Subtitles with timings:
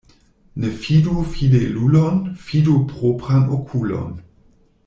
[0.55, 4.17] Ne fidu fidelulon, fidu propran okulon.